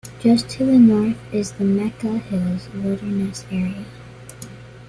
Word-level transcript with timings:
Just 0.19 0.49
to 0.49 0.65
the 0.65 0.79
north 0.79 1.15
is 1.31 1.51
the 1.51 1.63
Mecca 1.63 2.17
Hills 2.17 2.67
Wilderness 2.73 3.45
Area. 3.51 3.85